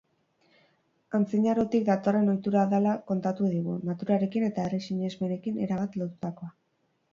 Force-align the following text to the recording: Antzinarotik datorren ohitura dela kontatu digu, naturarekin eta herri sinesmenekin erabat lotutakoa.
Antzinarotik 1.17 1.85
datorren 1.89 2.31
ohitura 2.33 2.63
dela 2.73 2.95
kontatu 3.13 3.51
digu, 3.57 3.77
naturarekin 3.91 4.49
eta 4.49 4.67
herri 4.67 4.83
sinesmenekin 4.89 5.63
erabat 5.69 6.03
lotutakoa. 6.05 6.55